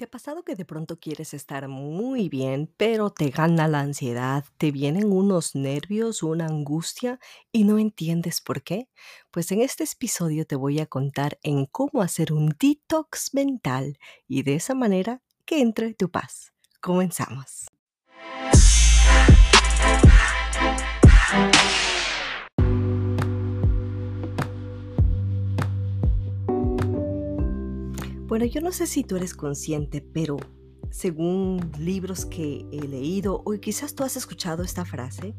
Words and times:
¿Te 0.00 0.04
ha 0.04 0.10
pasado 0.10 0.44
que 0.44 0.54
de 0.54 0.64
pronto 0.64 0.98
quieres 0.98 1.34
estar 1.34 1.68
muy 1.68 2.30
bien, 2.30 2.72
pero 2.78 3.10
te 3.10 3.28
gana 3.28 3.68
la 3.68 3.80
ansiedad, 3.80 4.46
te 4.56 4.70
vienen 4.70 5.12
unos 5.12 5.54
nervios, 5.54 6.22
una 6.22 6.46
angustia 6.46 7.20
y 7.52 7.64
no 7.64 7.78
entiendes 7.78 8.40
por 8.40 8.62
qué? 8.62 8.88
Pues 9.30 9.52
en 9.52 9.60
este 9.60 9.84
episodio 9.84 10.46
te 10.46 10.56
voy 10.56 10.80
a 10.80 10.86
contar 10.86 11.38
en 11.42 11.66
cómo 11.66 12.00
hacer 12.00 12.32
un 12.32 12.56
detox 12.58 13.34
mental 13.34 13.98
y 14.26 14.42
de 14.42 14.54
esa 14.54 14.74
manera 14.74 15.20
que 15.44 15.60
entre 15.60 15.92
tu 15.92 16.10
paz. 16.10 16.54
Comenzamos. 16.80 17.66
Bueno, 28.30 28.44
yo 28.44 28.60
no 28.60 28.70
sé 28.70 28.86
si 28.86 29.02
tú 29.02 29.16
eres 29.16 29.34
consciente, 29.34 30.00
pero 30.00 30.36
según 30.88 31.72
libros 31.80 32.24
que 32.24 32.64
he 32.70 32.86
leído, 32.86 33.42
o 33.44 33.50
quizás 33.60 33.96
tú 33.96 34.04
has 34.04 34.16
escuchado 34.16 34.62
esta 34.62 34.84
frase, 34.84 35.34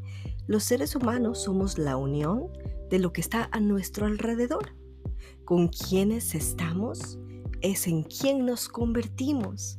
los 0.46 0.64
seres 0.64 0.94
humanos 0.94 1.42
somos 1.42 1.78
la 1.78 1.96
unión 1.96 2.48
de 2.90 2.98
lo 2.98 3.10
que 3.10 3.22
está 3.22 3.48
a 3.50 3.60
nuestro 3.60 4.04
alrededor. 4.04 4.76
Con 5.46 5.68
quienes 5.68 6.34
estamos 6.34 7.18
es 7.62 7.86
en 7.86 8.02
quien 8.02 8.44
nos 8.44 8.68
convertimos. 8.68 9.78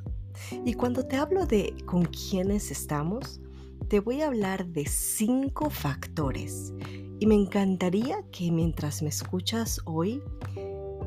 Y 0.65 0.73
cuando 0.73 1.05
te 1.05 1.17
hablo 1.17 1.45
de 1.45 1.75
con 1.85 2.05
quienes 2.05 2.71
estamos, 2.71 3.41
te 3.89 3.99
voy 3.99 4.21
a 4.21 4.27
hablar 4.27 4.65
de 4.65 4.87
cinco 4.87 5.69
factores. 5.69 6.73
Y 7.19 7.27
me 7.27 7.35
encantaría 7.35 8.23
que 8.31 8.51
mientras 8.51 9.03
me 9.03 9.09
escuchas 9.09 9.81
hoy, 9.85 10.19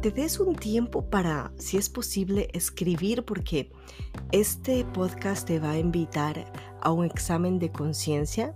te 0.01 0.11
des 0.11 0.39
un 0.41 0.55
tiempo 0.55 1.09
para, 1.09 1.53
si 1.59 1.77
es 1.77 1.89
posible, 1.89 2.49
escribir 2.53 3.25
porque 3.25 3.73
este 4.33 4.85
podcast 4.85 5.47
te 5.47 5.59
va 5.59 5.73
a 5.73 5.79
invitar 5.79 6.45
a 6.81 6.93
un 6.93 7.05
examen 7.05 7.59
de 7.59 7.71
conciencia 7.73 8.55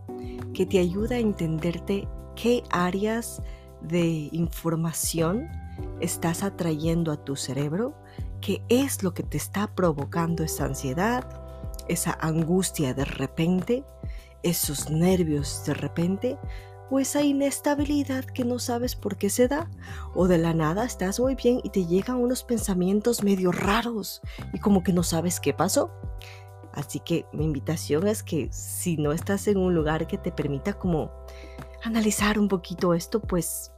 que 0.52 0.66
te 0.66 0.78
ayuda 0.78 1.16
a 1.16 1.20
entenderte 1.20 2.08
qué 2.36 2.62
áreas 2.70 3.42
de 3.80 4.28
información 4.33 5.48
estás 6.00 6.42
atrayendo 6.42 7.12
a 7.12 7.24
tu 7.24 7.36
cerebro, 7.36 7.95
qué 8.40 8.62
es 8.68 9.02
lo 9.02 9.14
que 9.14 9.23
te 9.23 9.36
está 9.36 9.74
provocando 9.74 10.45
esa 10.45 10.67
ansiedad, 10.67 11.27
esa 11.89 12.17
angustia 12.20 12.95
de 12.95 13.05
repente, 13.05 13.84
esos 14.42 14.90
nervios 14.90 15.64
de 15.67 15.74
repente, 15.74 16.39
o 16.90 16.98
esa 16.98 17.23
inestabilidad 17.23 18.24
que 18.24 18.45
no 18.45 18.58
sabes 18.58 18.96
por 18.96 19.17
qué 19.17 19.30
se 19.30 19.48
da, 19.48 19.70
o 20.14 20.27
de 20.27 20.39
la 20.39 20.52
nada 20.52 20.84
estás 20.84 21.20
muy 21.20 21.36
bien 21.36 21.61
y 21.62 21.70
te 21.70 21.86
llegan 21.86 22.17
unos 22.17 22.42
pensamientos 22.42 23.23
medio 23.23 23.52
raros 23.52 24.20
y 24.52 24.58
como 24.58 24.83
que 24.83 24.92
no 24.92 25.02
sabes 25.02 25.40
qué 25.40 25.55
pasó. 25.55 25.90
Así 26.73 27.00
que 27.00 27.27
mi 27.33 27.45
invitación 27.45 28.06
es 28.06 28.23
que 28.23 28.48
si 28.52 28.96
no 28.96 29.12
estás 29.12 29.48
en 29.48 29.58
un 29.58 29.74
lugar 29.74 30.06
que 30.06 30.18
te 30.18 30.30
permita 30.30 30.74
como 30.74 31.11
analizar 31.83 32.39
un 32.39 32.48
poquito 32.48 32.95
esto, 32.95 33.20
pues 33.20 33.73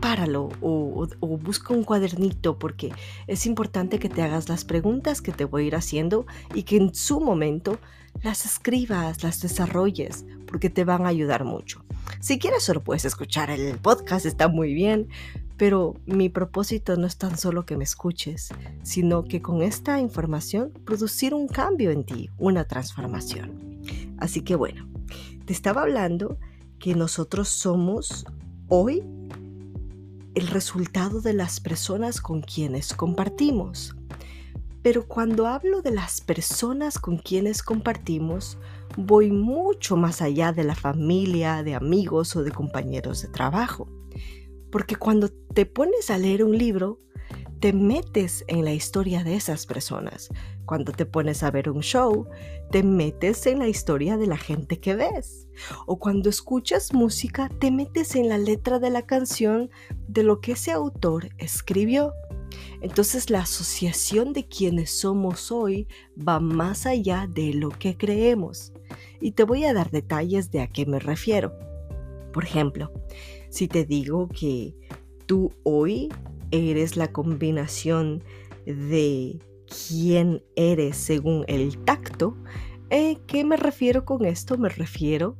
páralo 0.00 0.48
o, 0.60 1.06
o, 1.20 1.38
busca 1.38 1.72
un 1.72 1.84
cuadernito 1.84 2.58
porque 2.58 2.92
es 3.28 3.46
importante 3.46 4.00
que 4.00 4.08
te 4.08 4.22
hagas 4.22 4.48
las 4.48 4.64
preguntas 4.64 5.22
que 5.22 5.30
te 5.30 5.44
voy 5.44 5.62
a 5.62 5.66
ir 5.68 5.76
haciendo 5.76 6.26
y 6.54 6.64
que 6.64 6.76
en 6.76 6.92
su 6.92 7.20
momento 7.20 7.78
las 8.20 8.44
escribas, 8.44 9.22
las 9.22 9.40
desarrolles, 9.40 10.26
porque 10.46 10.70
te 10.70 10.84
van 10.84 11.06
a 11.06 11.08
ayudar 11.08 11.44
mucho. 11.44 11.84
Si 12.20 12.38
quieres 12.38 12.62
solo 12.62 12.82
puedes 12.82 13.04
escuchar 13.04 13.50
el 13.50 13.78
podcast, 13.78 14.26
está 14.26 14.48
muy 14.48 14.74
bien, 14.74 15.08
pero 15.56 15.94
mi 16.06 16.28
propósito 16.28 16.96
no 16.96 17.06
es 17.06 17.16
tan 17.16 17.38
solo 17.38 17.64
que 17.66 17.76
me 17.76 17.84
escuches, 17.84 18.48
sino 18.82 19.24
que 19.24 19.42
con 19.42 19.62
esta 19.62 20.00
información 20.00 20.72
producir 20.84 21.34
un 21.34 21.48
cambio 21.48 21.90
en 21.90 22.04
ti, 22.04 22.30
una 22.38 22.64
transformación. 22.64 23.80
Así 24.18 24.42
que 24.42 24.54
bueno, 24.54 24.88
te 25.44 25.52
estaba 25.52 25.82
hablando 25.82 26.38
que 26.78 26.94
nosotros 26.94 27.48
somos 27.48 28.24
hoy 28.68 29.02
el 30.34 30.48
resultado 30.48 31.20
de 31.20 31.34
las 31.34 31.60
personas 31.60 32.20
con 32.20 32.40
quienes 32.40 32.94
compartimos. 32.94 33.94
Pero 34.82 35.06
cuando 35.06 35.46
hablo 35.46 35.82
de 35.82 35.92
las 35.92 36.20
personas 36.20 36.98
con 36.98 37.18
quienes 37.18 37.62
compartimos, 37.62 38.58
voy 38.96 39.30
mucho 39.30 39.96
más 39.96 40.22
allá 40.22 40.52
de 40.52 40.64
la 40.64 40.74
familia, 40.74 41.62
de 41.62 41.74
amigos 41.74 42.36
o 42.36 42.42
de 42.42 42.50
compañeros 42.50 43.22
de 43.22 43.28
trabajo. 43.28 43.88
Porque 44.70 44.96
cuando 44.96 45.28
te 45.28 45.66
pones 45.66 46.10
a 46.10 46.18
leer 46.18 46.44
un 46.44 46.56
libro, 46.56 46.98
te 47.62 47.72
metes 47.72 48.44
en 48.48 48.64
la 48.64 48.72
historia 48.72 49.22
de 49.22 49.36
esas 49.36 49.66
personas. 49.66 50.30
Cuando 50.64 50.90
te 50.90 51.06
pones 51.06 51.44
a 51.44 51.50
ver 51.52 51.70
un 51.70 51.80
show, 51.80 52.26
te 52.72 52.82
metes 52.82 53.46
en 53.46 53.60
la 53.60 53.68
historia 53.68 54.16
de 54.16 54.26
la 54.26 54.36
gente 54.36 54.80
que 54.80 54.96
ves. 54.96 55.46
O 55.86 56.00
cuando 56.00 56.28
escuchas 56.28 56.92
música, 56.92 57.48
te 57.60 57.70
metes 57.70 58.16
en 58.16 58.28
la 58.28 58.38
letra 58.38 58.80
de 58.80 58.90
la 58.90 59.02
canción 59.02 59.70
de 60.08 60.24
lo 60.24 60.40
que 60.40 60.52
ese 60.52 60.72
autor 60.72 61.28
escribió. 61.38 62.12
Entonces 62.80 63.30
la 63.30 63.42
asociación 63.42 64.32
de 64.32 64.48
quienes 64.48 64.98
somos 64.98 65.52
hoy 65.52 65.86
va 66.16 66.40
más 66.40 66.84
allá 66.84 67.28
de 67.30 67.54
lo 67.54 67.68
que 67.68 67.96
creemos. 67.96 68.71
Y 69.22 69.32
te 69.32 69.44
voy 69.44 69.64
a 69.64 69.72
dar 69.72 69.90
detalles 69.90 70.50
de 70.50 70.60
a 70.60 70.66
qué 70.66 70.84
me 70.84 70.98
refiero. 70.98 71.56
Por 72.32 72.44
ejemplo, 72.44 72.92
si 73.50 73.68
te 73.68 73.84
digo 73.84 74.28
que 74.28 74.74
tú 75.26 75.52
hoy 75.62 76.08
eres 76.50 76.96
la 76.96 77.12
combinación 77.12 78.24
de 78.66 79.38
quién 79.88 80.42
eres 80.56 80.96
según 80.96 81.44
el 81.46 81.78
tacto, 81.84 82.36
¿eh? 82.90 83.18
¿qué 83.26 83.44
me 83.44 83.56
refiero 83.56 84.04
con 84.04 84.24
esto? 84.24 84.58
Me 84.58 84.68
refiero 84.68 85.36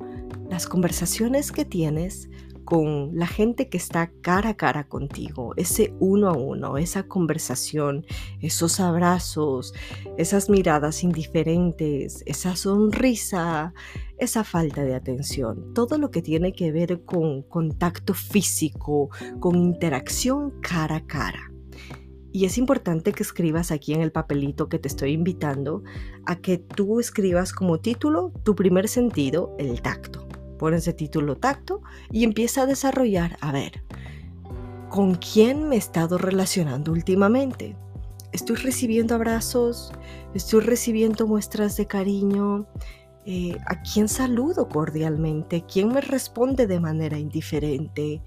las 0.49 0.67
conversaciones 0.67 1.51
que 1.51 1.65
tienes 1.65 2.31
con 2.65 3.11
la 3.15 3.27
gente 3.27 3.69
que 3.69 3.77
está 3.77 4.11
cara 4.21 4.51
a 4.51 4.57
cara 4.57 4.85
contigo, 4.85 5.55
ese 5.57 5.95
uno 6.01 6.29
a 6.29 6.33
uno, 6.33 6.79
esa 6.79 7.05
conversación, 7.05 8.07
esos 8.41 8.81
abrazos, 8.81 9.75
esas 10.17 10.49
miradas 10.49 11.03
indiferentes, 11.03 12.23
esa 12.27 12.57
sonrisa, 12.57 13.75
esa 14.19 14.45
falta 14.45 14.83
de 14.85 14.95
atención, 14.95 15.75
todo 15.75 15.99
lo 15.99 16.11
que 16.11 16.23
tiene 16.23 16.53
que 16.53 16.73
ver 16.73 17.05
con 17.05 17.43
contacto 17.43 18.15
físico, 18.15 19.11
con 19.41 19.57
interacción 19.57 20.53
cara 20.61 20.97
a 20.97 21.07
cara. 21.07 21.51
Y 22.35 22.47
es 22.47 22.57
importante 22.57 23.13
que 23.13 23.23
escribas 23.23 23.71
aquí 23.71 23.93
en 23.93 24.01
el 24.01 24.11
papelito 24.11 24.71
que 24.71 24.79
te 24.79 24.89
estoy 24.89 25.13
invitando 25.13 25.83
a 26.25 26.37
que 26.37 26.57
tú 26.57 26.99
escribas 26.99 27.53
como 27.53 27.81
título 27.81 28.33
tu 28.43 28.55
primer 28.55 28.89
sentido, 28.89 29.55
el 29.59 29.83
tacto 29.83 30.32
pones 30.63 30.83
ese 30.83 30.93
título 30.93 31.35
tacto 31.35 31.83
y 32.13 32.23
empieza 32.23 32.63
a 32.63 32.67
desarrollar, 32.67 33.37
a 33.41 33.51
ver, 33.51 33.83
¿con 34.91 35.17
quién 35.17 35.69
me 35.69 35.75
he 35.75 35.79
estado 35.79 36.19
relacionando 36.19 36.93
últimamente? 36.93 37.75
¿Estoy 38.31 38.55
recibiendo 38.55 39.17
abrazos? 39.17 39.91
¿Estoy 40.35 40.61
recibiendo 40.61 41.27
muestras 41.27 41.77
de 41.77 41.89
cariño? 41.89 42.69
Eh, 43.27 43.59
¿A 43.67 43.83
quién 43.83 44.07
saludo 44.09 44.69
cordialmente? 44.69 45.65
¿Quién 45.67 45.89
me 45.89 46.01
responde 46.01 46.69
de 46.69 46.79
manera 46.79 47.19
indiferente? 47.19 48.23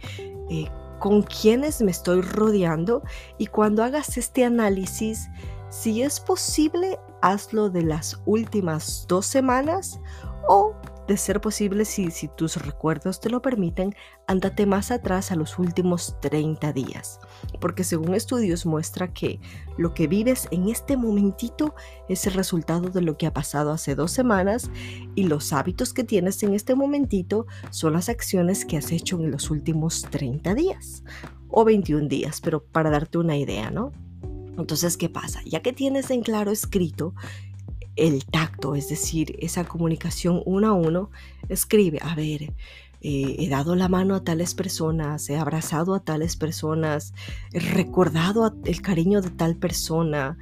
Eh, 0.49 0.67
¿Con 0.99 1.21
quiénes 1.21 1.81
me 1.81 1.91
estoy 1.91 2.19
rodeando? 2.19 3.01
Y 3.37 3.47
cuando 3.47 3.81
hagas 3.81 4.17
este 4.17 4.43
análisis, 4.43 5.29
si 5.69 6.01
es 6.01 6.19
posible, 6.19 6.99
hazlo 7.21 7.69
de 7.69 7.83
las 7.83 8.21
últimas 8.25 9.05
dos 9.07 9.25
semanas 9.25 10.01
o 10.49 10.75
de 11.07 11.17
ser 11.17 11.41
posible, 11.41 11.85
si, 11.85 12.09
tus 12.35 12.57
recuerdos 12.57 13.19
te 13.19 13.29
lo 13.29 13.41
permiten, 13.41 13.95
ándate 14.27 14.65
más 14.65 14.91
atrás 14.91 15.31
a 15.31 15.35
los 15.35 15.59
últimos 15.59 16.15
30 16.21 16.73
días. 16.73 17.19
Porque 17.59 17.83
según 17.83 18.15
estudios 18.15 18.65
muestra 18.65 19.13
que 19.13 19.39
lo 19.77 19.93
que 19.93 20.07
vives 20.07 20.47
en 20.51 20.69
este 20.69 20.97
momentito 20.97 21.75
es 22.09 22.25
el 22.27 22.33
resultado 22.33 22.89
de 22.89 23.01
lo 23.01 23.17
que 23.17 23.27
ha 23.27 23.33
pasado 23.33 23.71
hace 23.71 23.95
dos 23.95 24.11
semanas 24.11 24.69
y 25.15 25.23
los 25.23 25.53
hábitos 25.53 25.93
que 25.93 26.03
tienes 26.03 26.41
en 26.43 26.53
este 26.53 26.75
momentito 26.75 27.45
son 27.69 27.93
las 27.93 28.09
acciones 28.09 28.65
que 28.65 28.77
has 28.77 28.91
hecho 28.91 29.19
en 29.19 29.31
los 29.31 29.49
últimos 29.49 30.03
30 30.09 30.55
días 30.55 31.03
o 31.49 31.63
21 31.63 32.07
días, 32.07 32.41
pero 32.41 32.63
para 32.63 32.89
darte 32.89 33.17
una 33.17 33.37
idea, 33.37 33.71
¿no? 33.71 33.91
Entonces, 34.57 34.97
¿qué 34.97 35.09
pasa? 35.09 35.41
Ya 35.45 35.61
que 35.61 35.73
tienes 35.73 36.09
en 36.11 36.21
claro 36.21 36.51
escrito 36.51 37.13
el 37.95 38.25
tacto, 38.25 38.75
es 38.75 38.89
decir, 38.89 39.35
esa 39.39 39.63
comunicación 39.65 40.41
uno 40.45 40.67
a 40.67 40.73
uno, 40.73 41.09
escribe, 41.49 41.99
a 42.01 42.15
ver, 42.15 42.53
eh, 43.07 43.35
he 43.39 43.49
dado 43.49 43.75
la 43.75 43.87
mano 43.87 44.15
a 44.15 44.23
tales 44.23 44.55
personas, 44.55 45.29
he 45.29 45.37
abrazado 45.37 45.93
a 45.93 45.99
tales 45.99 46.35
personas, 46.35 47.13
he 47.53 47.59
recordado 47.59 48.55
el 48.65 48.81
cariño 48.81 49.21
de 49.21 49.29
tal 49.29 49.55
persona. 49.55 50.37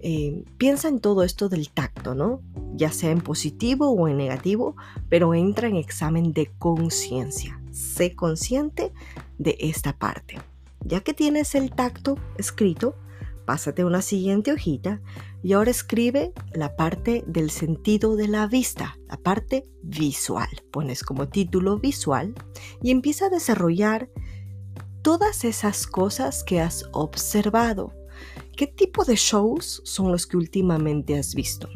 Eh, 0.00 0.44
piensa 0.58 0.88
en 0.88 1.00
todo 1.00 1.22
esto 1.22 1.48
del 1.48 1.70
tacto, 1.70 2.14
¿no? 2.14 2.40
Ya 2.74 2.90
sea 2.90 3.10
en 3.10 3.20
positivo 3.20 3.90
o 3.90 4.08
en 4.08 4.16
negativo, 4.16 4.76
pero 5.08 5.34
entra 5.34 5.68
en 5.68 5.76
examen 5.76 6.32
de 6.32 6.50
conciencia. 6.58 7.60
Sé 7.70 8.14
consciente 8.14 8.92
de 9.38 9.56
esta 9.60 9.96
parte. 9.96 10.38
Ya 10.84 11.00
que 11.00 11.14
tienes 11.14 11.54
el 11.54 11.70
tacto 11.70 12.18
escrito, 12.36 12.96
pásate 13.44 13.84
una 13.84 14.02
siguiente 14.02 14.52
hojita 14.52 15.00
y 15.42 15.52
ahora 15.52 15.70
escribe 15.70 16.32
la 16.52 16.76
parte 16.76 17.24
del 17.26 17.50
sentido 17.50 18.16
de 18.16 18.28
la 18.28 18.46
vista, 18.46 18.98
la 19.08 19.16
parte 19.16 19.64
visual. 19.82 20.48
Pones 20.70 21.02
como 21.02 21.28
título 21.28 21.78
visual 21.78 22.34
y 22.82 22.90
empieza 22.90 23.26
a 23.26 23.30
desarrollar 23.30 24.10
todas 25.02 25.44
esas 25.44 25.86
cosas 25.86 26.42
que 26.44 26.60
has 26.60 26.84
observado. 26.92 27.92
¿Qué 28.56 28.66
tipo 28.66 29.04
de 29.04 29.14
shows 29.14 29.80
son 29.84 30.10
los 30.10 30.26
que 30.26 30.36
últimamente 30.36 31.16
has 31.18 31.34
visto? 31.34 31.68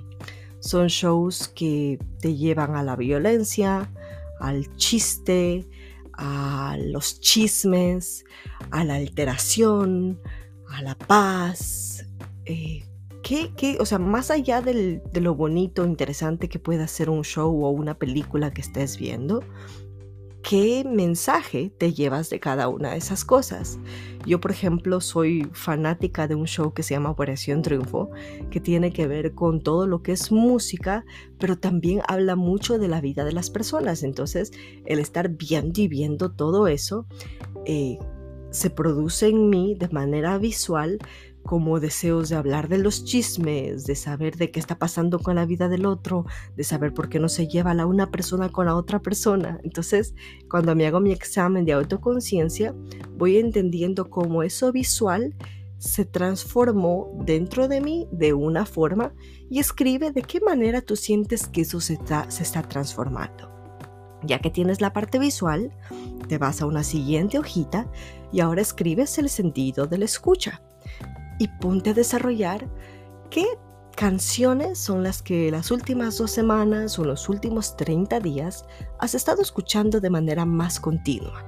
Son 0.59 0.89
shows 0.89 1.49
que 1.49 1.99
te 2.21 2.35
llevan 2.35 2.77
a 2.77 2.83
la 2.83 2.97
violencia, 2.97 3.93
al 4.41 4.77
chiste, 4.77 5.69
a 6.15 6.77
los 6.79 7.21
chismes, 7.21 8.25
a 8.71 8.85
la 8.85 8.97
alteración, 8.97 10.21
a 10.69 10.83
la 10.83 10.97
paz. 10.97 12.07
Eh, 12.45 12.85
¿qué, 13.23 13.53
¿qué, 13.57 13.77
o 13.81 13.87
sea, 13.87 13.99
más 13.99 14.31
allá 14.31 14.61
del, 14.61 15.03
de 15.13 15.21
lo 15.21 15.35
bonito, 15.35 15.85
interesante 15.85 16.49
que 16.49 16.59
pueda 16.59 16.87
ser 16.89 17.11
un 17.11 17.23
show 17.23 17.65
o 17.65 17.71
una 17.71 17.95
película 17.99 18.53
que 18.53 18.61
estés 18.61 18.99
viendo, 18.99 19.43
¿qué 20.43 20.85
mensaje 20.85 21.73
te 21.79 21.93
llevas 21.93 22.29
de 22.29 22.41
cada 22.41 22.69
una 22.69 22.91
de 22.91 22.99
esas 22.99 23.25
cosas? 23.25 23.79
Yo, 24.27 24.41
por 24.41 24.51
ejemplo, 24.51 25.01
soy 25.01 25.49
fanática 25.53 26.29
de 26.29 26.35
un 26.35 26.47
show 26.47 26.73
que 26.73 26.83
se 26.83 26.95
llama 26.95 27.11
Operación 27.11 27.63
Triunfo, 27.63 28.11
que 28.51 28.61
tiene 28.61 28.93
que 28.93 29.07
ver 29.07 29.35
con 29.35 29.61
todo 29.63 29.87
lo 29.87 30.03
que 30.03 30.13
es 30.13 30.31
música, 30.31 31.05
pero 31.39 31.59
también 31.59 32.03
habla 32.09 32.37
mucho 32.37 32.79
de 32.79 32.89
la 32.89 33.01
vida 33.01 33.25
de 33.25 33.33
las 33.33 33.51
personas. 33.51 34.03
Entonces, 34.03 34.53
el 34.85 34.99
estar 34.99 35.29
viendo 35.31 35.81
y 35.81 35.89
viendo 35.89 36.33
todo 36.33 36.67
eso, 36.67 37.07
eh, 37.65 37.99
se 38.53 38.71
produce 38.71 39.29
en 39.29 39.51
mí 39.51 39.75
de 39.75 39.89
manera 39.89 40.39
visual 40.39 40.99
como 41.43 41.81
deseos 41.81 42.29
de 42.29 42.37
hablar 42.37 42.69
de 42.69 42.79
los 42.79 43.05
chismes, 43.05 43.85
de 43.85 43.97
saber 43.97 44.37
de 44.37 44.51
qué 44.51 44.61
está 44.61 44.79
pasando 44.79 45.19
con 45.19 45.35
la 45.35 45.45
vida 45.45 45.69
del 45.69 45.87
otro, 45.87 46.25
de 46.57 46.63
saber 46.63 46.95
por 46.95 47.09
qué 47.09 47.19
no 47.19 47.29
se 47.29 47.49
lleva 47.49 47.75
la 47.75 47.87
una 47.87 48.11
persona 48.11 48.51
con 48.51 48.67
la 48.67 48.77
otra 48.77 49.01
persona. 49.01 49.59
Entonces, 49.65 50.15
cuando 50.49 50.77
me 50.77 50.87
hago 50.87 51.01
mi 51.01 51.13
examen 51.13 51.65
de 51.65 51.73
autoconciencia, 51.73 52.75
voy 53.17 53.39
entendiendo 53.39 54.09
cómo 54.09 54.43
eso 54.43 54.71
visual 54.71 55.35
se 55.79 56.05
transformó 56.05 57.11
dentro 57.25 57.67
de 57.67 57.81
mí 57.81 58.07
de 58.13 58.35
una 58.35 58.65
forma 58.65 59.13
y 59.51 59.59
escribe 59.59 60.13
de 60.13 60.23
qué 60.23 60.41
manera 60.41 60.81
tú 60.81 60.95
sientes 60.95 61.49
que 61.49 61.63
eso 61.63 61.81
se 61.81 61.95
está, 61.95 62.29
está 62.29 62.63
transformando. 62.63 63.51
Ya 64.25 64.39
que 64.39 64.51
tienes 64.51 64.81
la 64.81 64.93
parte 64.93 65.19
visual, 65.19 65.73
te 66.29 66.39
vas 66.39 66.63
a 66.63 66.67
una 66.67 66.85
siguiente 66.85 67.41
hojita 67.41 67.91
y 68.33 68.41
ahora 68.41 68.63
escribes 68.63 69.19
el 69.19 69.29
sentido 69.29 69.87
de 69.87 69.99
la 69.99 70.07
escucha. 70.07 70.63
Y 71.39 71.49
ponte 71.49 71.91
a 71.91 71.95
desarrollar 71.95 72.69
qué 73.31 73.47
canciones 73.97 74.79
son 74.79 75.03
las 75.03 75.23
que 75.23 75.51
las 75.51 75.71
últimas 75.71 76.19
dos 76.19 76.31
semanas 76.31 76.99
o 76.99 77.05
los 77.05 77.29
últimos 77.29 77.77
30 77.77 78.21
días 78.21 78.65
has 78.99 79.15
estado 79.15 79.43
escuchando 79.43 80.01
de 80.01 80.11
manera 80.11 80.45
más 80.45 80.81
continua. 80.81 81.45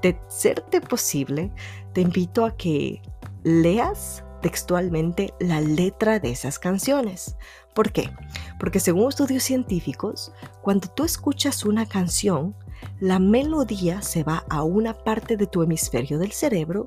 De 0.00 0.18
serte 0.28 0.80
posible, 0.80 1.52
te 1.92 2.00
invito 2.00 2.44
a 2.44 2.56
que 2.56 3.02
leas 3.42 4.24
textualmente 4.40 5.32
la 5.40 5.60
letra 5.60 6.18
de 6.18 6.30
esas 6.30 6.58
canciones. 6.58 7.36
¿Por 7.74 7.92
qué? 7.92 8.12
Porque 8.60 8.78
según 8.78 9.08
estudios 9.08 9.42
científicos, 9.42 10.32
cuando 10.62 10.88
tú 10.88 11.04
escuchas 11.04 11.64
una 11.64 11.86
canción, 11.86 12.54
la 13.00 13.18
melodía 13.18 14.02
se 14.02 14.22
va 14.22 14.44
a 14.48 14.62
una 14.62 14.94
parte 14.94 15.36
de 15.36 15.46
tu 15.46 15.62
hemisferio 15.62 16.18
del 16.18 16.32
cerebro, 16.32 16.86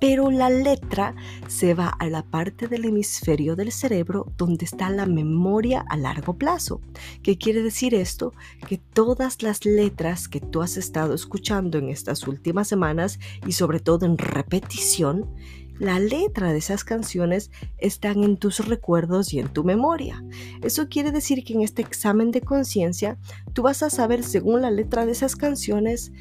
pero 0.00 0.30
la 0.30 0.50
letra 0.50 1.14
se 1.48 1.72
va 1.72 1.88
a 1.88 2.06
la 2.06 2.22
parte 2.22 2.68
del 2.68 2.84
hemisferio 2.84 3.56
del 3.56 3.72
cerebro 3.72 4.26
donde 4.36 4.64
está 4.66 4.90
la 4.90 5.06
memoria 5.06 5.84
a 5.88 5.96
largo 5.96 6.36
plazo. 6.36 6.80
¿Qué 7.22 7.38
quiere 7.38 7.62
decir 7.62 7.94
esto? 7.94 8.34
Que 8.68 8.76
todas 8.76 9.42
las 9.42 9.64
letras 9.64 10.28
que 10.28 10.40
tú 10.40 10.60
has 10.60 10.76
estado 10.76 11.14
escuchando 11.14 11.78
en 11.78 11.88
estas 11.88 12.26
últimas 12.28 12.68
semanas 12.68 13.18
y 13.46 13.52
sobre 13.52 13.80
todo 13.80 14.04
en 14.04 14.18
repetición, 14.18 15.30
la 15.78 15.98
letra 15.98 16.52
de 16.52 16.58
esas 16.58 16.84
canciones 16.84 17.50
están 17.78 18.22
en 18.22 18.36
tus 18.36 18.66
recuerdos 18.66 19.32
y 19.32 19.40
en 19.40 19.48
tu 19.48 19.64
memoria. 19.64 20.24
Eso 20.62 20.88
quiere 20.88 21.12
decir 21.12 21.44
que 21.44 21.54
en 21.54 21.62
este 21.62 21.82
examen 21.82 22.30
de 22.30 22.40
conciencia 22.40 23.18
tú 23.52 23.62
vas 23.62 23.82
a 23.82 23.90
saber 23.90 24.22
según 24.22 24.62
la 24.62 24.70
letra 24.70 25.06
de 25.06 25.12
esas 25.12 25.36
canciones 25.36 26.12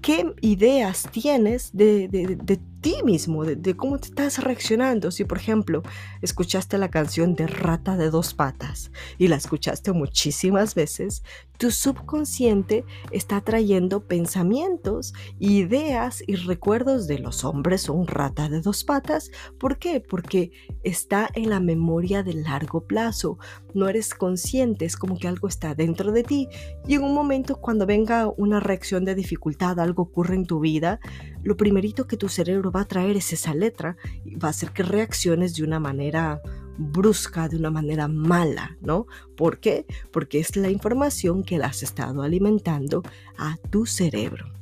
qué 0.00 0.34
ideas 0.40 1.08
tienes 1.12 1.70
de, 1.72 2.08
de, 2.08 2.36
de 2.36 2.60
ti 2.80 2.96
mismo, 3.04 3.44
de, 3.44 3.76
cómo 3.76 3.98
te 3.98 4.08
estás 4.08 4.42
reaccionando. 4.42 5.10
Si, 5.10 5.24
por 5.24 5.38
ejemplo, 5.38 5.82
escuchaste 6.22 6.78
la 6.78 6.90
canción 6.90 7.34
de 7.34 7.46
Rata 7.46 7.96
de 7.96 8.10
dos 8.10 8.34
patas 8.34 8.90
y 9.18 9.28
la 9.28 9.36
escuchaste 9.36 9.92
muchísimas 9.92 10.74
veces, 10.74 11.22
tu 11.58 11.70
subconsciente 11.70 12.84
está 13.10 13.40
trayendo 13.40 14.06
pensamientos, 14.06 15.14
ideas 15.38 16.22
y 16.26 16.34
recuerdos 16.36 17.06
de 17.06 17.18
los 17.18 17.44
hombres 17.44 17.82
son 17.82 18.06
rata 18.06 18.50
de 18.50 18.60
dos 18.60 18.84
patas. 18.84 19.30
¿Por 19.58 19.78
qué? 19.78 20.00
Porque 20.00 20.50
está 20.82 21.30
en 21.34 21.48
la 21.48 21.60
memoria 21.60 22.22
de 22.22 22.34
largo 22.34 22.86
plazo. 22.86 23.38
No 23.72 23.88
eres 23.88 24.14
consciente, 24.14 24.84
es 24.84 24.96
como 24.96 25.18
que 25.18 25.28
algo 25.28 25.48
está 25.48 25.74
dentro 25.74 26.12
de 26.12 26.24
ti. 26.24 26.48
Y 26.86 26.94
en 26.94 27.04
un 27.04 27.14
momento 27.14 27.56
cuando 27.56 27.86
venga 27.86 28.28
una 28.36 28.60
reacción 28.60 29.06
de 29.06 29.14
dificultad, 29.14 29.80
algo 29.80 30.02
ocurre 30.02 30.34
en 30.34 30.46
tu 30.46 30.60
vida, 30.60 31.00
lo 31.42 31.56
primerito 31.56 32.06
que 32.06 32.16
tu 32.16 32.28
cerebro 32.28 32.65
va 32.70 32.82
a 32.82 32.88
traer 32.88 33.16
es 33.16 33.32
esa 33.32 33.54
letra 33.54 33.96
y 34.24 34.36
va 34.36 34.48
a 34.48 34.50
hacer 34.50 34.70
que 34.72 34.82
reacciones 34.82 35.54
de 35.54 35.64
una 35.64 35.80
manera 35.80 36.40
brusca, 36.78 37.48
de 37.48 37.56
una 37.56 37.70
manera 37.70 38.08
mala, 38.08 38.76
¿no? 38.80 39.06
¿Por 39.36 39.58
qué? 39.60 39.86
Porque 40.12 40.38
es 40.38 40.56
la 40.56 40.70
información 40.70 41.42
que 41.42 41.58
la 41.58 41.68
has 41.68 41.82
estado 41.82 42.22
alimentando 42.22 43.02
a 43.38 43.56
tu 43.70 43.86
cerebro. 43.86 44.52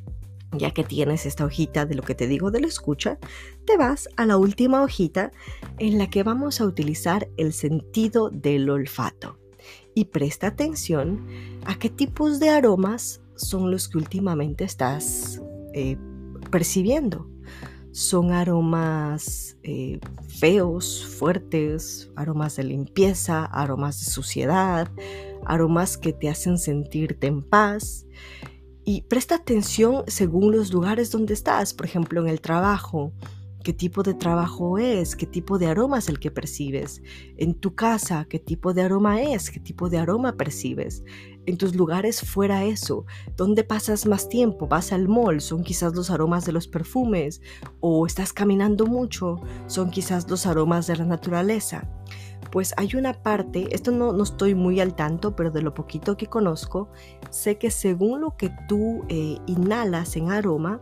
Ya 0.53 0.71
que 0.71 0.85
tienes 0.85 1.27
esta 1.27 1.45
hojita 1.45 1.85
de 1.85 1.97
lo 1.97 2.03
que 2.03 2.15
te 2.15 2.29
digo 2.29 2.53
de 2.53 2.61
la 2.61 2.69
escucha, 2.69 3.19
te 3.65 3.77
vas 3.77 4.09
a 4.17 4.25
la 4.25 4.37
última 4.37 4.83
hojita 4.83 5.33
en 5.79 5.99
la 5.99 6.09
que 6.09 6.23
vamos 6.23 6.61
a 6.61 6.67
utilizar 6.67 7.29
el 7.37 7.53
sentido 7.53 8.31
del 8.31 8.71
olfato. 8.71 9.39
Y 9.95 10.07
presta 10.07 10.49
atención 10.49 11.27
a 11.65 11.79
qué 11.79 11.91
tipos 11.91 12.39
de 12.39 12.51
aromas 12.51 13.21
son 13.35 13.71
los 13.73 13.89
que 13.89 13.99
últimamente 13.99 14.63
estás 14.63 15.41
eh, 15.73 15.97
percibiendo 16.51 17.29
son 17.95 18.33
aromas 18.33 19.57
eh, 19.63 20.01
feos, 20.27 21.07
fuertes, 21.17 22.11
aromas 22.17 22.57
de 22.57 22.65
limpieza, 22.65 23.45
aromas 23.45 24.01
de 24.01 24.11
suciedad, 24.11 24.91
aromas 25.47 25.97
que 25.97 26.13
te 26.13 26.29
hacen 26.29 26.59
sentirte 26.59 27.29
en 27.29 27.41
paz. 27.41 28.05
Y 28.85 29.03
presta 29.03 29.37
atención 29.37 30.03
según 30.09 30.51
los 30.51 30.73
lugares 30.73 31.13
donde 31.13 31.35
estás, 31.35 31.73
por 31.73 31.87
ejemplo 31.87 32.21
en 32.21 32.29
el 32.29 32.41
trabajo, 32.41 33.13
qué 33.63 33.73
tipo 33.73 34.03
de 34.03 34.15
trabajo 34.15 34.77
es, 34.79 35.15
qué 35.15 35.27
tipo 35.27 35.61
de 35.61 35.69
aroma 35.69 35.99
es 35.99 36.09
el 36.09 36.19
que 36.19 36.33
percibes. 36.33 37.01
En 37.37 37.55
tu 37.55 37.77
casa, 37.77 38.27
qué 38.29 38.41
tipo 38.41 38.75
de 38.75 38.83
aroma 38.83 39.23
es, 39.23 39.53
qué 39.53 39.61
tipo 39.61 39.89
de 39.89 39.99
aroma 39.99 40.37
percibes. 40.37 41.05
En 41.47 41.59
tus 41.59 41.75
lugares 41.75 42.23
fuera 42.23 42.65
eso, 42.65 43.05
¿dónde 43.37 43.65
pasas 43.65 44.07
más 44.07 44.31
tiempo? 44.31 44.67
¿Vas 44.67 44.93
al 44.93 45.09
mall? 45.09 45.43
Son 45.43 45.63
quizás 45.63 45.95
los 45.95 46.11
aromas 46.11 46.47
de 46.47 46.53
los 46.53 46.69
perfumes. 46.69 47.43
¿O 47.81 48.07
estás 48.07 48.33
caminando 48.33 48.87
mucho? 48.87 49.41
Son 49.67 49.91
quizás 49.91 50.29
los 50.31 50.47
aromas 50.47 50.87
de 50.87 50.97
la 50.97 51.05
naturaleza. 51.05 51.89
pues 52.51 52.73
hay 52.77 52.95
una 52.95 53.15
parte, 53.15 53.67
esto 53.75 53.91
no, 53.91 54.13
no 54.13 54.23
estoy 54.23 54.55
muy 54.55 54.79
al 54.79 54.95
tanto, 54.95 55.35
pero 55.35 55.51
de 55.51 55.61
lo 55.61 55.75
poquito 55.75 56.17
que 56.17 56.27
conozco, 56.29 56.89
sé 57.31 57.59
que 57.59 57.71
según 57.71 58.21
lo 58.21 58.37
que 58.37 58.51
tú 58.69 59.05
eh, 59.09 59.39
inhalas 59.47 60.15
en 60.17 60.31
aroma, 60.31 60.79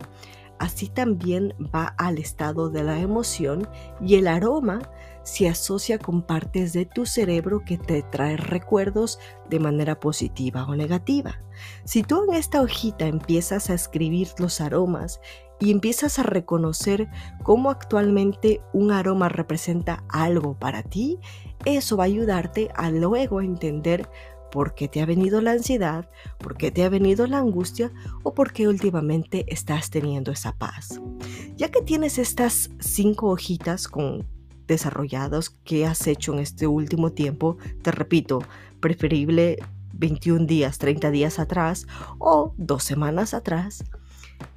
así 0.58 0.88
también 0.88 1.54
va 1.74 1.86
al 1.98 2.18
estado 2.18 2.68
de 2.68 2.84
la 2.84 3.00
emoción 3.00 3.66
y 4.00 4.16
el 4.16 4.26
aroma 4.26 4.80
se 5.24 5.48
asocia 5.48 5.98
con 5.98 6.22
partes 6.22 6.72
de 6.72 6.86
tu 6.86 7.06
cerebro 7.06 7.62
que 7.64 7.78
te 7.78 8.02
traen 8.02 8.38
recuerdos 8.38 9.18
de 9.48 9.60
manera 9.60 10.00
positiva 10.00 10.66
o 10.66 10.74
negativa. 10.74 11.40
Si 11.84 12.02
tú 12.02 12.24
en 12.28 12.34
esta 12.34 12.60
hojita 12.60 13.06
empiezas 13.06 13.70
a 13.70 13.74
escribir 13.74 14.28
los 14.38 14.60
aromas 14.60 15.20
y 15.60 15.70
empiezas 15.70 16.18
a 16.18 16.24
reconocer 16.24 17.08
cómo 17.42 17.70
actualmente 17.70 18.62
un 18.72 18.90
aroma 18.90 19.28
representa 19.28 20.04
algo 20.08 20.58
para 20.58 20.82
ti, 20.82 21.18
eso 21.64 21.96
va 21.96 22.04
a 22.04 22.06
ayudarte 22.06 22.70
a 22.74 22.90
luego 22.90 23.40
entender 23.40 24.08
por 24.50 24.74
qué 24.74 24.86
te 24.86 25.00
ha 25.00 25.06
venido 25.06 25.40
la 25.40 25.52
ansiedad, 25.52 26.10
por 26.38 26.56
qué 26.56 26.70
te 26.70 26.84
ha 26.84 26.88
venido 26.88 27.26
la 27.26 27.38
angustia 27.38 27.90
o 28.22 28.34
por 28.34 28.52
qué 28.52 28.68
últimamente 28.68 29.46
estás 29.48 29.88
teniendo 29.90 30.30
esa 30.30 30.52
paz. 30.52 31.00
Ya 31.56 31.70
que 31.70 31.80
tienes 31.80 32.18
estas 32.18 32.70
cinco 32.78 33.30
hojitas 33.30 33.88
con 33.88 34.28
desarrollados 34.72 35.50
que 35.64 35.86
has 35.86 36.06
hecho 36.06 36.32
en 36.32 36.40
este 36.40 36.66
último 36.66 37.12
tiempo, 37.12 37.56
te 37.82 37.90
repito, 37.90 38.42
preferible 38.80 39.58
21 39.94 40.46
días, 40.46 40.78
30 40.78 41.10
días 41.10 41.38
atrás 41.38 41.86
o 42.18 42.54
dos 42.56 42.82
semanas 42.82 43.34
atrás, 43.34 43.84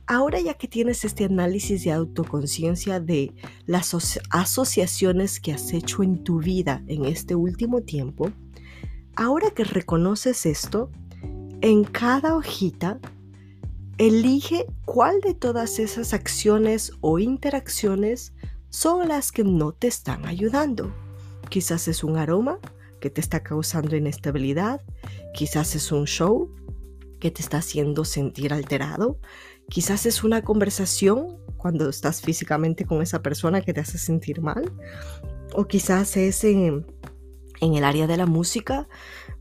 Ahora 0.08 0.40
ya 0.40 0.54
que 0.54 0.68
tienes 0.68 1.04
este 1.04 1.26
análisis 1.26 1.84
de 1.84 1.92
autoconciencia 1.92 3.00
de 3.00 3.34
las 3.66 3.96
asociaciones 4.30 5.40
que 5.40 5.52
has 5.52 5.74
hecho 5.74 6.04
en 6.04 6.24
tu 6.24 6.40
vida 6.40 6.84
en 6.86 7.06
este 7.06 7.34
último 7.34 7.82
tiempo, 7.82 8.32
ahora 9.16 9.50
que 9.50 9.64
reconoces 9.64 10.46
esto, 10.46 10.92
en 11.62 11.84
cada 11.86 12.36
hojita, 12.36 13.00
elige 13.98 14.68
cuál 14.86 15.22
de 15.22 15.34
todas 15.34 15.80
esas 15.80 16.14
acciones 16.14 16.92
o 17.02 17.18
interacciones 17.18 18.35
son 18.76 19.08
las 19.08 19.32
que 19.32 19.44
no 19.44 19.72
te 19.72 19.88
están 19.88 20.26
ayudando. 20.26 20.92
Quizás 21.50 21.88
es 21.88 22.04
un 22.04 22.18
aroma 22.18 22.60
que 23.00 23.10
te 23.10 23.22
está 23.22 23.42
causando 23.42 23.96
inestabilidad, 23.96 24.82
quizás 25.34 25.76
es 25.76 25.92
un 25.92 26.06
show 26.06 26.54
que 27.20 27.32
te 27.32 27.42
está 27.42 27.58
haciendo 27.58 28.04
sentir 28.04 28.54
alterado, 28.54 29.20
Quizás 29.70 30.06
es 30.06 30.24
una 30.24 30.44
conversación 30.44 31.38
cuando 31.58 31.90
estás 31.90 32.22
físicamente 32.22 32.86
con 32.86 33.02
esa 33.02 33.22
persona 33.22 33.62
que 33.62 33.74
te 33.74 33.82
hace 33.82 33.98
sentir 33.98 34.42
mal. 34.42 34.72
O 35.54 35.66
quizás 35.66 36.18
es 36.18 36.44
en, 36.44 36.86
el 37.62 37.84
área 37.84 38.06
de 38.06 38.18
la 38.18 38.28
música, 38.28 38.88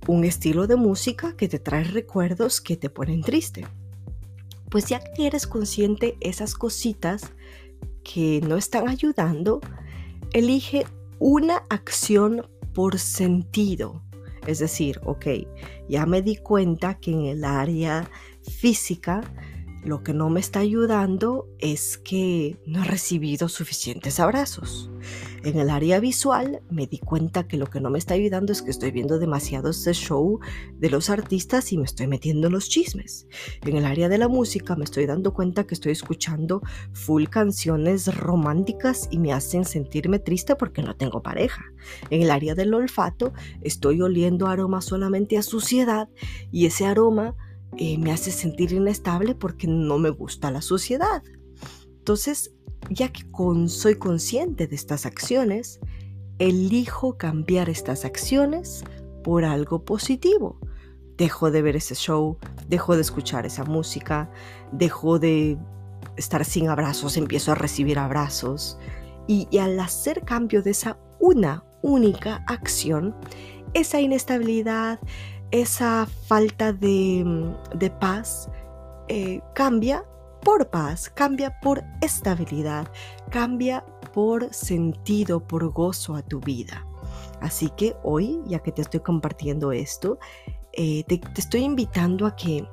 un 0.06 0.24
estilo 0.24 0.66
de 0.66 0.76
música 0.76 1.36
que 1.36 1.48
te 1.48 1.58
trae 1.58 1.84
recuerdos 1.84 2.60
que 2.60 2.76
te 2.76 2.88
ponen 2.88 3.20
triste. 3.20 3.66
Pues 4.70 4.86
ya 4.86 5.00
que 5.00 5.26
eres 5.26 5.46
consciente 5.46 6.16
esas 6.20 6.54
cositas 6.54 7.32
que 8.04 8.40
no 8.46 8.56
están 8.56 8.88
ayudando, 8.88 9.61
elige 10.32 10.87
una 11.18 11.64
acción 11.70 12.46
por 12.75 12.99
sentido. 12.99 14.02
Es 14.46 14.58
decir, 14.58 15.00
ok, 15.04 15.26
ya 15.88 16.06
me 16.06 16.23
di 16.23 16.37
cuenta 16.37 16.99
que 16.99 17.12
en 17.12 17.25
el 17.25 17.44
área 17.44 18.08
física 18.42 19.23
lo 19.84 20.02
que 20.02 20.14
no 20.14 20.30
me 20.30 20.40
está 20.40 20.61
ayudando 20.61 21.49
es 21.58 21.99
que 21.99 22.56
no 22.66 22.82
he 22.82 22.87
recibido 22.87 23.49
suficientes 23.49 24.20
abrazos. 24.20 24.90
En 25.44 25.58
el 25.58 25.68
área 25.68 26.00
visual 26.00 26.62
me 26.70 26.86
di 26.86 26.98
cuenta 26.98 27.46
que 27.46 27.58
lo 27.58 27.66
que 27.66 27.78
no 27.78 27.90
me 27.90 27.98
está 27.98 28.14
ayudando 28.14 28.50
es 28.50 28.62
que 28.62 28.70
estoy 28.70 28.92
viendo 28.92 29.18
demasiado 29.18 29.68
este 29.68 29.92
show 29.92 30.40
de 30.78 30.88
los 30.88 31.10
artistas 31.10 31.70
y 31.70 31.76
me 31.76 31.84
estoy 31.84 32.06
metiendo 32.06 32.46
en 32.46 32.54
los 32.54 32.70
chismes. 32.70 33.28
En 33.60 33.76
el 33.76 33.84
área 33.84 34.08
de 34.08 34.16
la 34.16 34.28
música 34.28 34.74
me 34.74 34.84
estoy 34.84 35.04
dando 35.04 35.34
cuenta 35.34 35.66
que 35.66 35.74
estoy 35.74 35.92
escuchando 35.92 36.62
full 36.94 37.26
canciones 37.26 38.16
románticas 38.16 39.06
y 39.10 39.18
me 39.18 39.34
hacen 39.34 39.66
sentirme 39.66 40.18
triste 40.18 40.56
porque 40.56 40.82
no 40.82 40.96
tengo 40.96 41.22
pareja. 41.22 41.62
En 42.08 42.22
el 42.22 42.30
área 42.30 42.54
del 42.54 42.72
olfato 42.72 43.34
estoy 43.60 44.00
oliendo 44.00 44.46
aroma 44.46 44.80
solamente 44.80 45.36
a 45.36 45.42
suciedad 45.42 46.08
y 46.50 46.64
ese 46.64 46.86
aroma 46.86 47.36
eh, 47.76 47.98
me 47.98 48.12
hace 48.12 48.30
sentir 48.30 48.72
inestable 48.72 49.34
porque 49.34 49.66
no 49.66 49.98
me 49.98 50.08
gusta 50.08 50.50
la 50.50 50.62
suciedad. 50.62 51.22
Entonces, 51.98 52.54
ya 52.90 53.08
que 53.10 53.24
soy 53.68 53.96
consciente 53.96 54.66
de 54.66 54.76
estas 54.76 55.06
acciones, 55.06 55.80
elijo 56.38 57.16
cambiar 57.16 57.68
estas 57.68 58.04
acciones 58.04 58.84
por 59.22 59.44
algo 59.44 59.84
positivo. 59.84 60.58
Dejo 61.16 61.50
de 61.50 61.62
ver 61.62 61.76
ese 61.76 61.94
show, 61.94 62.38
dejo 62.68 62.96
de 62.96 63.02
escuchar 63.02 63.46
esa 63.46 63.64
música, 63.64 64.30
dejo 64.72 65.18
de 65.18 65.56
estar 66.16 66.44
sin 66.44 66.68
abrazos, 66.68 67.16
empiezo 67.16 67.52
a 67.52 67.54
recibir 67.54 67.98
abrazos. 67.98 68.78
y 69.26 69.56
al 69.56 69.80
hacer 69.80 70.20
cambio 70.20 70.62
de 70.62 70.72
esa 70.72 70.98
una 71.18 71.64
única 71.80 72.44
acción, 72.46 73.14
esa 73.72 74.00
inestabilidad, 74.00 75.00
esa 75.50 76.06
falta 76.26 76.72
de, 76.72 77.22
mm, 77.24 77.98
paz 78.00 78.50
eh, 79.08 79.40
cambia 79.54 80.04
por 80.44 80.68
paz, 80.68 81.10
cambia 81.10 81.58
por 81.60 81.82
estabilidad, 82.02 82.86
cambia 83.30 83.84
por 84.12 84.52
sentido, 84.52 85.40
por 85.40 85.72
gozo 85.72 86.14
a 86.14 86.22
tu 86.22 86.38
vida. 86.38 86.86
Así 87.40 87.70
que 87.76 87.96
hoy, 88.02 88.40
ya 88.46 88.60
que 88.60 88.70
te 88.70 88.82
estoy 88.82 89.00
compartiendo 89.00 89.72
esto, 89.72 90.18
eh, 90.72 91.04
te, 91.04 91.20
estoy 91.36 91.62
invitando 91.62 92.26
a 92.26 92.36
que 92.36 92.68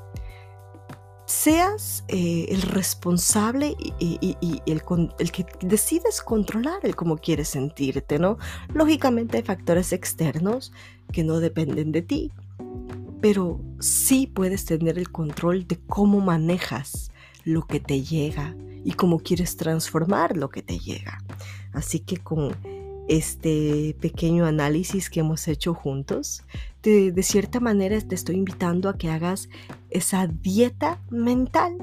seas 1.25 2.03
eh, 2.09 2.47
el 2.49 2.61
responsable 2.61 3.75
y, 3.99 4.37
el, 4.65 4.81
el, 5.17 5.31
que 5.31 5.45
decides 5.61 6.21
controlar 6.21 6.79
el 6.83 6.95
cómo 6.95 7.17
quieres 7.17 7.49
sentirte, 7.49 8.19
¿no? 8.19 8.37
Lógicamente 8.73 9.37
hay 9.37 9.43
factores 9.43 9.93
externos 9.93 10.73
que 11.13 11.23
no 11.23 11.39
dependen 11.39 11.93
de 11.93 12.01
ti, 12.01 12.31
pero 13.21 13.61
sí 13.79 14.27
puedes 14.27 14.65
tener 14.65 14.97
el 14.97 15.09
control 15.09 15.67
de 15.67 15.79
cómo 15.87 16.19
manejas 16.19 17.11
lo 17.43 17.65
que 17.65 17.79
te 17.79 18.01
llega 18.01 18.55
y 18.83 18.93
cómo 18.93 19.19
quieres 19.19 19.57
transformar 19.57 20.38
lo 20.38 20.50
que 20.50 20.62
te 20.62 20.79
llega. 20.79 21.24
Así 21.74 22.00
que 22.00 22.17
con 22.17 22.55
este 23.07 23.95
pequeño 24.00 24.45
análisis 24.45 25.10
que 25.10 25.19
hemos 25.19 25.48
hecho 25.48 25.74
juntos, 25.74 26.43
de 26.81 27.24
cierta 27.24 27.60
manera 27.60 28.00
te 28.00 28.15
estoy 28.15 28.36
invitando 28.36 28.89
a 28.89 28.98
que 28.98 29.10
hagas 29.10 29.50
esa 29.89 30.27
dieta 30.27 31.00
mental, 31.10 31.77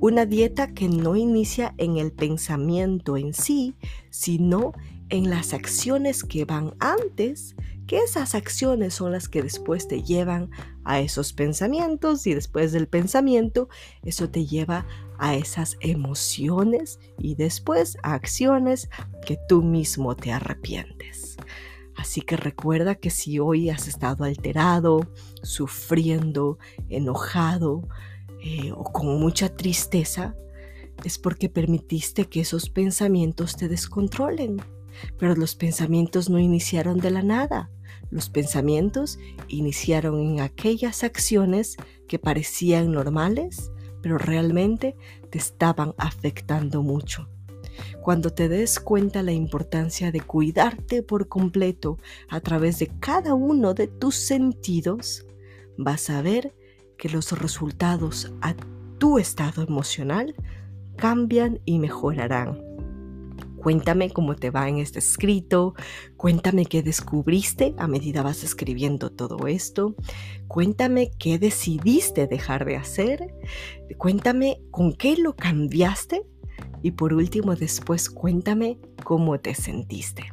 una 0.00 0.26
dieta 0.26 0.68
que 0.68 0.88
no 0.88 1.16
inicia 1.16 1.74
en 1.76 1.98
el 1.98 2.12
pensamiento 2.12 3.16
en 3.16 3.34
sí, 3.34 3.74
sino 4.10 4.72
en 5.10 5.28
las 5.28 5.52
acciones 5.52 6.24
que 6.24 6.44
van 6.44 6.74
antes 6.78 7.54
que 7.90 7.98
esas 7.98 8.36
acciones 8.36 8.94
son 8.94 9.10
las 9.10 9.28
que 9.28 9.42
después 9.42 9.88
te 9.88 10.04
llevan 10.04 10.52
a 10.84 11.00
esos 11.00 11.32
pensamientos 11.32 12.24
y 12.28 12.34
después 12.34 12.70
del 12.70 12.86
pensamiento 12.86 13.68
eso 14.04 14.30
te 14.30 14.46
lleva 14.46 14.86
a 15.18 15.34
esas 15.34 15.76
emociones 15.80 17.00
y 17.18 17.34
después 17.34 17.98
a 18.04 18.14
acciones 18.14 18.88
que 19.26 19.40
tú 19.48 19.64
mismo 19.64 20.14
te 20.14 20.30
arrepientes. 20.30 21.36
Así 21.96 22.20
que 22.20 22.36
recuerda 22.36 22.94
que 22.94 23.10
si 23.10 23.40
hoy 23.40 23.70
has 23.70 23.88
estado 23.88 24.22
alterado, 24.22 25.10
sufriendo, 25.42 26.58
enojado 26.90 27.88
eh, 28.40 28.70
o 28.70 28.84
con 28.84 29.18
mucha 29.18 29.48
tristeza, 29.48 30.36
es 31.02 31.18
porque 31.18 31.48
permitiste 31.48 32.26
que 32.26 32.42
esos 32.42 32.70
pensamientos 32.70 33.56
te 33.56 33.66
descontrolen. 33.66 34.62
Pero 35.18 35.34
los 35.34 35.56
pensamientos 35.56 36.30
no 36.30 36.38
iniciaron 36.38 36.98
de 36.98 37.10
la 37.10 37.22
nada. 37.22 37.70
Los 38.10 38.28
pensamientos 38.28 39.18
iniciaron 39.48 40.20
en 40.20 40.40
aquellas 40.40 41.04
acciones 41.04 41.76
que 42.08 42.18
parecían 42.18 42.92
normales, 42.92 43.70
pero 44.02 44.18
realmente 44.18 44.96
te 45.30 45.38
estaban 45.38 45.94
afectando 45.96 46.82
mucho. 46.82 47.28
Cuando 48.02 48.32
te 48.32 48.48
des 48.48 48.80
cuenta 48.80 49.22
la 49.22 49.32
importancia 49.32 50.10
de 50.10 50.20
cuidarte 50.20 51.02
por 51.02 51.28
completo 51.28 51.98
a 52.28 52.40
través 52.40 52.78
de 52.78 52.88
cada 52.98 53.34
uno 53.34 53.74
de 53.74 53.86
tus 53.86 54.16
sentidos, 54.16 55.26
vas 55.76 56.10
a 56.10 56.20
ver 56.22 56.54
que 56.98 57.08
los 57.08 57.32
resultados 57.32 58.32
a 58.40 58.54
tu 58.98 59.18
estado 59.18 59.62
emocional 59.62 60.34
cambian 60.96 61.60
y 61.64 61.78
mejorarán. 61.78 62.69
Cuéntame 63.62 64.10
cómo 64.10 64.36
te 64.36 64.50
va 64.50 64.68
en 64.68 64.78
este 64.78 65.00
escrito, 65.00 65.74
cuéntame 66.16 66.64
qué 66.64 66.82
descubriste 66.82 67.74
a 67.76 67.86
medida 67.86 68.22
vas 68.22 68.42
escribiendo 68.42 69.10
todo 69.10 69.46
esto, 69.46 69.94
cuéntame 70.48 71.10
qué 71.18 71.38
decidiste 71.38 72.26
dejar 72.26 72.64
de 72.64 72.76
hacer, 72.76 73.34
cuéntame 73.98 74.62
con 74.70 74.94
qué 74.94 75.16
lo 75.16 75.36
cambiaste 75.36 76.22
y 76.82 76.92
por 76.92 77.12
último 77.12 77.54
después 77.54 78.08
cuéntame 78.08 78.78
cómo 79.04 79.38
te 79.38 79.54
sentiste. 79.54 80.32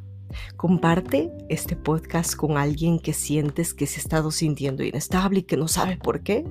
Comparte 0.55 1.31
este 1.49 1.75
podcast 1.75 2.35
con 2.35 2.57
alguien 2.57 2.99
que 2.99 3.13
sientes 3.13 3.73
que 3.73 3.87
se 3.87 3.99
ha 3.99 4.03
estado 4.03 4.31
sintiendo 4.31 4.83
inestable 4.83 5.39
y 5.39 5.43
que 5.43 5.57
no 5.57 5.67
sabe 5.67 5.97
por 5.97 6.21
qué. 6.21 6.43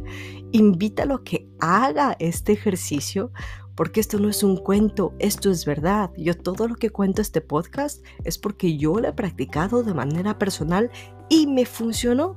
Invítalo 0.53 1.17
a 1.17 1.25
que 1.25 1.49
haga 1.61 2.17
este 2.19 2.53
ejercicio 2.53 3.33
porque 3.77 4.01
esto 4.01 4.19
no 4.19 4.29
es 4.29 4.43
un 4.43 4.57
cuento, 4.57 5.13
esto 5.19 5.51
es 5.51 5.67
verdad. 5.67 6.11
Yo 6.17 6.35
todo 6.35 6.67
lo 6.67 6.75
que 6.75 6.91
cuento 6.91 7.21
este 7.21 7.43
podcast 7.43 8.03
es 8.25 8.39
porque 8.39 8.77
yo 8.79 8.99
lo 8.99 9.09
he 9.09 9.13
practicado 9.13 9.83
de 9.83 9.95
manera 9.95 10.39
personal 10.39 10.91
y 11.29 11.47
me 11.47 11.67
funcionó. 11.67 12.37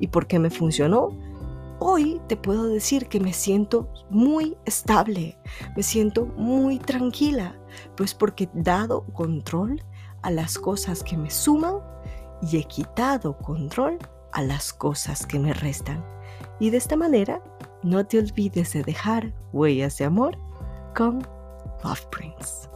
¿Y 0.00 0.08
por 0.08 0.26
qué 0.26 0.40
me 0.40 0.50
funcionó? 0.50 1.16
Hoy 1.78 2.20
te 2.28 2.36
puedo 2.36 2.66
decir 2.66 3.06
que 3.06 3.20
me 3.20 3.32
siento 3.32 3.88
muy 4.10 4.56
estable, 4.64 5.38
me 5.76 5.82
siento 5.82 6.26
muy 6.26 6.78
tranquila, 6.78 7.56
pues 7.96 8.12
porque 8.14 8.44
he 8.44 8.62
dado 8.62 9.04
control 9.12 9.82
a 10.22 10.30
las 10.30 10.58
cosas 10.58 11.02
que 11.02 11.16
me 11.16 11.30
suman 11.30 11.76
y 12.42 12.56
he 12.56 12.64
quitado 12.64 13.38
control 13.38 13.98
a 14.32 14.42
las 14.42 14.72
cosas 14.72 15.26
que 15.26 15.38
me 15.38 15.52
restan. 15.54 16.04
Y 16.58 16.70
de 16.70 16.76
esta 16.76 16.96
manera, 16.96 17.42
no 17.82 18.04
te 18.06 18.18
olvides 18.18 18.72
de 18.72 18.82
dejar 18.82 19.32
huellas 19.52 19.98
de 19.98 20.04
amor 20.04 20.38
love 21.84 22.10
brings. 22.10 22.68